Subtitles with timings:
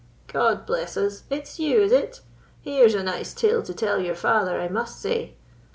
[0.25, 1.25] "God bless us!
[1.29, 2.21] it's you, is it?
[2.59, 5.35] Here's a nice tale to tell your father, I must say!"